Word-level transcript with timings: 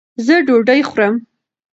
زۀ 0.25 0.35
ډوډۍ 0.47 0.81
خورم 0.89 1.15